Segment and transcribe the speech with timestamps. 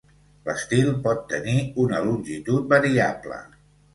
[0.45, 1.53] L'estil pot tenir
[1.85, 3.37] una longitud variable.